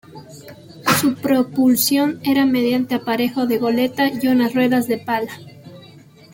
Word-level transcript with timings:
Su 0.99 1.13
propulsión 1.13 2.21
era 2.23 2.47
mediante 2.47 2.95
aparejo 2.95 3.45
de 3.45 3.59
goleta 3.59 4.09
y 4.11 4.29
unas 4.29 4.55
ruedas 4.55 4.87
de 4.87 4.97
palas. 4.97 5.39